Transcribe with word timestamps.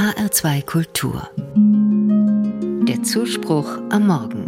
HR2 0.00 0.64
Kultur. 0.64 1.28
Der 2.88 3.02
Zuspruch 3.02 3.68
am 3.90 4.06
Morgen. 4.06 4.46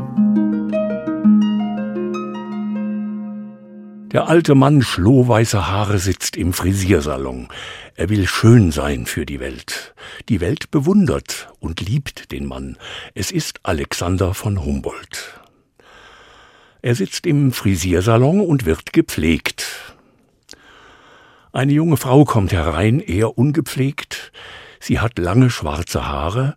Der 4.13 4.29
alte 4.29 4.55
Mann 4.55 4.81
schlohweiße 4.81 5.69
Haare 5.69 5.99
sitzt 5.99 6.39
im 6.39 6.55
Frisiersalon. 6.55 7.49
Er 7.97 8.09
will 8.09 8.27
schön 8.27 8.73
sein 8.73 9.05
für 9.05 9.27
die 9.27 9.41
Welt. 9.41 9.95
Die 10.31 10.41
Welt 10.41 10.71
bewundert 10.71 11.53
und 11.61 11.83
liebt 11.83 12.33
den 12.33 12.47
Mann. 12.47 12.79
Es 13.13 13.31
ist 13.31 13.61
Alexander 13.63 14.33
von 14.33 14.65
Humboldt. 14.65 15.39
Er 16.81 16.95
sitzt 16.95 17.27
im 17.27 17.53
Frisiersalon 17.53 18.41
und 18.41 18.65
wird 18.65 18.95
gepflegt. 18.95 19.67
Eine 21.53 21.73
junge 21.75 21.99
Frau 21.99 22.25
kommt 22.25 22.53
herein, 22.53 23.01
eher 23.01 23.37
ungepflegt. 23.37 24.32
Sie 24.83 24.99
hat 24.99 25.17
lange 25.17 25.49
schwarze 25.49 26.09
Haare. 26.09 26.57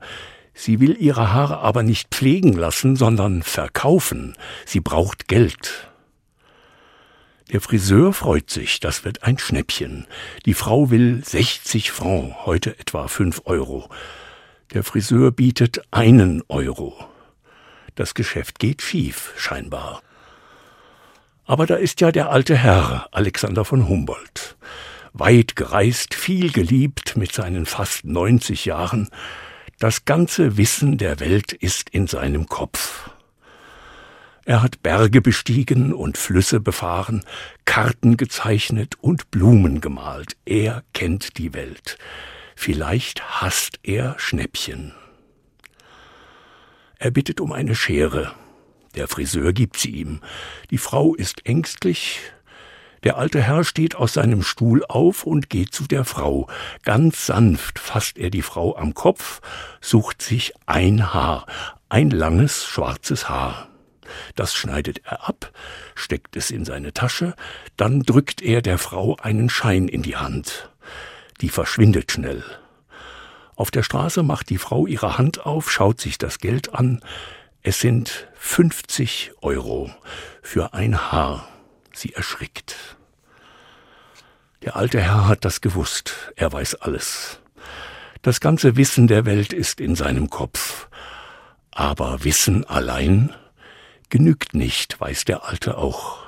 Sie 0.55 0.79
will 0.79 0.97
ihre 0.99 1.31
Haare 1.31 1.59
aber 1.59 1.83
nicht 1.83 2.09
pflegen 2.09 2.53
lassen, 2.53 2.95
sondern 2.95 3.43
verkaufen. 3.43 4.35
Sie 4.65 4.79
braucht 4.79 5.27
Geld. 5.27 5.91
Der 7.51 7.61
Friseur 7.61 8.13
freut 8.13 8.49
sich, 8.49 8.79
das 8.79 9.05
wird 9.05 9.21
ein 9.21 9.37
Schnäppchen. 9.37 10.07
Die 10.47 10.55
Frau 10.55 10.89
will 10.89 11.23
60 11.23 11.91
Franc, 11.91 12.47
heute 12.47 12.79
etwa 12.79 13.07
5 13.07 13.43
Euro. 13.45 13.89
Der 14.73 14.83
Friseur 14.83 15.29
bietet 15.29 15.83
einen 15.91 16.41
Euro. 16.47 16.97
Das 17.93 18.15
Geschäft 18.15 18.57
geht 18.57 18.81
schief, 18.81 19.33
scheinbar. 19.37 20.01
Aber 21.45 21.67
da 21.67 21.75
ist 21.75 22.01
ja 22.01 22.11
der 22.11 22.31
alte 22.31 22.55
Herr, 22.55 23.07
Alexander 23.11 23.65
von 23.65 23.87
Humboldt. 23.87 24.57
Weit 25.17 25.55
gereist, 25.55 26.13
viel 26.13 26.51
geliebt 26.51 27.15
mit 27.15 27.31
seinen 27.31 27.65
fast 27.65 28.03
90 28.03 28.65
Jahren. 28.65 29.09
Das 29.79 30.03
ganze 30.03 30.57
Wissen 30.57 30.97
der 30.97 31.21
Welt 31.21 31.53
ist 31.53 31.89
in 31.89 32.07
seinem 32.07 32.47
Kopf. 32.47 33.09
Er 34.43 34.61
hat 34.61 34.83
Berge 34.83 35.21
bestiegen 35.21 35.93
und 35.93 36.17
Flüsse 36.17 36.59
befahren, 36.59 37.23
Karten 37.63 38.17
gezeichnet 38.17 38.95
und 38.99 39.31
Blumen 39.31 39.79
gemalt. 39.79 40.35
Er 40.43 40.83
kennt 40.91 41.37
die 41.37 41.53
Welt. 41.53 41.97
Vielleicht 42.57 43.41
hasst 43.41 43.79
er 43.83 44.15
Schnäppchen. 44.19 44.93
Er 46.99 47.11
bittet 47.11 47.39
um 47.39 47.53
eine 47.53 47.75
Schere. 47.75 48.35
Der 48.95 49.07
Friseur 49.07 49.53
gibt 49.53 49.77
sie 49.77 49.91
ihm. 49.91 50.19
Die 50.71 50.77
Frau 50.77 51.15
ist 51.15 51.45
ängstlich. 51.45 52.19
Der 53.05 53.17
alte 53.17 53.39
Herr 53.39 53.63
steht 53.63 53.95
aus 53.95 54.13
seinem 54.13 54.41
Stuhl 54.41 54.83
auf 54.83 55.25
und 55.25 55.51
geht 55.51 55.73
zu 55.73 55.85
der 55.85 56.05
Frau. 56.05 56.47
Ganz 56.83 57.27
sanft 57.27 57.77
fasst 57.77 58.17
er 58.17 58.31
die 58.31 58.41
Frau 58.41 58.75
am 58.75 58.95
Kopf, 58.95 59.41
sucht 59.79 60.23
sich 60.23 60.53
ein 60.65 61.13
Haar, 61.13 61.45
ein 61.87 62.09
langes 62.09 62.65
schwarzes 62.65 63.29
Haar. 63.29 63.69
Das 64.35 64.55
schneidet 64.55 65.01
er 65.05 65.27
ab, 65.27 65.51
steckt 65.93 66.35
es 66.35 66.49
in 66.49 66.65
seine 66.65 66.93
Tasche, 66.93 67.35
dann 67.77 68.01
drückt 68.01 68.41
er 68.41 68.63
der 68.63 68.79
Frau 68.79 69.15
einen 69.17 69.49
Schein 69.49 69.87
in 69.87 70.01
die 70.01 70.15
Hand. 70.15 70.71
Die 71.41 71.49
verschwindet 71.49 72.11
schnell. 72.11 72.43
Auf 73.55 73.69
der 73.69 73.83
Straße 73.83 74.23
macht 74.23 74.49
die 74.49 74.57
Frau 74.57 74.87
ihre 74.87 75.19
Hand 75.19 75.45
auf, 75.45 75.71
schaut 75.71 76.01
sich 76.01 76.17
das 76.17 76.39
Geld 76.39 76.73
an, 76.73 77.01
es 77.61 77.79
sind 77.79 78.27
50 78.33 79.33
Euro 79.41 79.91
für 80.41 80.73
ein 80.73 81.11
Haar. 81.11 81.47
Sie 81.95 82.13
erschrickt. 82.13 82.75
Der 84.63 84.75
alte 84.75 84.99
Herr 84.99 85.27
hat 85.27 85.45
das 85.45 85.61
gewusst. 85.61 86.33
Er 86.35 86.51
weiß 86.51 86.75
alles. 86.75 87.39
Das 88.21 88.39
ganze 88.39 88.75
Wissen 88.75 89.07
der 89.07 89.25
Welt 89.25 89.53
ist 89.53 89.79
in 89.79 89.95
seinem 89.95 90.29
Kopf. 90.29 90.87
Aber 91.71 92.23
Wissen 92.23 92.65
allein 92.65 93.33
genügt 94.09 94.53
nicht, 94.53 94.99
weiß 94.99 95.25
der 95.25 95.45
Alte 95.45 95.77
auch. 95.77 96.25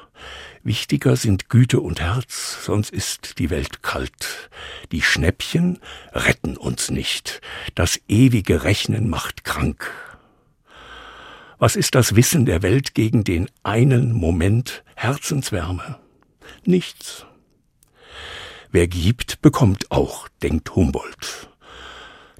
Wichtiger 0.63 1.15
sind 1.15 1.49
Güte 1.49 1.79
und 1.79 2.01
Herz, 2.01 2.63
sonst 2.65 2.91
ist 2.91 3.39
die 3.39 3.49
Welt 3.49 3.83
kalt. 3.83 4.49
Die 4.91 5.01
Schnäppchen 5.01 5.79
retten 6.11 6.57
uns 6.57 6.91
nicht. 6.91 7.41
Das 7.75 7.99
ewige 8.07 8.63
Rechnen 8.63 9.09
macht 9.09 9.43
krank. 9.43 9.89
Was 11.59 11.75
ist 11.75 11.95
das 11.95 12.15
Wissen 12.15 12.45
der 12.45 12.61
Welt 12.61 12.93
gegen 12.93 13.23
den 13.23 13.49
einen 13.63 14.11
Moment 14.11 14.83
Herzenswärme? 14.95 15.97
Nichts. 16.65 17.25
Wer 18.69 18.87
gibt, 18.87 19.41
bekommt 19.41 19.89
auch, 19.89 20.27
denkt 20.43 20.75
Humboldt. 20.75 21.49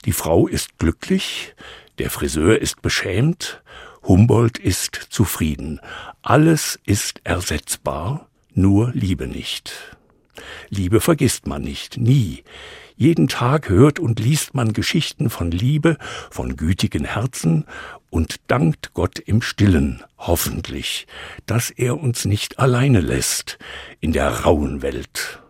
Die 0.06 0.12
Frau 0.12 0.48
ist 0.48 0.78
glücklich, 0.78 1.56
der 1.98 2.12
Friseur 2.12 2.62
ist 2.62 2.84
beschämt, 2.84 3.64
Humboldt 4.04 4.60
ist 4.60 4.96
zufrieden. 5.10 5.82
Alles 6.22 6.80
ist 6.86 7.22
ersetzbar, 7.24 8.30
nur 8.54 8.92
Liebe 8.94 9.26
nicht. 9.26 9.98
Liebe 10.70 11.02
vergisst 11.02 11.48
man 11.48 11.64
nicht, 11.64 11.98
nie. 11.98 12.44
Jeden 13.00 13.28
Tag 13.28 13.70
hört 13.70 14.00
und 14.00 14.20
liest 14.20 14.56
man 14.56 14.74
Geschichten 14.74 15.30
von 15.30 15.52
Liebe, 15.52 15.98
von 16.32 16.58
gütigen 16.58 17.06
Herzen 17.06 17.66
und 18.10 18.38
dankt 18.48 18.96
Gott 18.96 19.20
im 19.20 19.44
stillen, 19.44 20.04
hoffentlich, 20.18 21.06
dass 21.46 21.70
er 21.70 22.02
uns 22.02 22.26
nicht 22.26 22.58
alleine 22.58 23.00
lässt 23.02 23.60
in 24.00 24.14
der 24.14 24.42
rauen 24.42 24.82
Welt. 24.82 25.44